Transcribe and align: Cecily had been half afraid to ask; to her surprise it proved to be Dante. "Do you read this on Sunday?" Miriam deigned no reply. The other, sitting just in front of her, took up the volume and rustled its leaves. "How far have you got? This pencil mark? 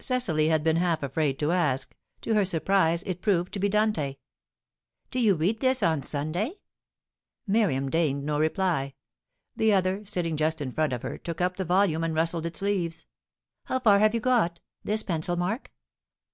Cecily 0.00 0.48
had 0.48 0.62
been 0.62 0.76
half 0.76 1.02
afraid 1.02 1.38
to 1.38 1.50
ask; 1.50 1.96
to 2.20 2.34
her 2.34 2.44
surprise 2.44 3.02
it 3.04 3.22
proved 3.22 3.54
to 3.54 3.58
be 3.58 3.70
Dante. 3.70 4.16
"Do 5.10 5.18
you 5.18 5.34
read 5.34 5.60
this 5.60 5.82
on 5.82 6.02
Sunday?" 6.02 6.58
Miriam 7.46 7.88
deigned 7.88 8.22
no 8.26 8.38
reply. 8.38 8.92
The 9.56 9.72
other, 9.72 10.04
sitting 10.04 10.36
just 10.36 10.60
in 10.60 10.72
front 10.72 10.92
of 10.92 11.00
her, 11.00 11.16
took 11.16 11.40
up 11.40 11.56
the 11.56 11.64
volume 11.64 12.04
and 12.04 12.14
rustled 12.14 12.44
its 12.44 12.60
leaves. 12.60 13.06
"How 13.64 13.80
far 13.80 13.98
have 14.00 14.12
you 14.12 14.20
got? 14.20 14.60
This 14.84 15.02
pencil 15.02 15.36
mark? 15.36 15.72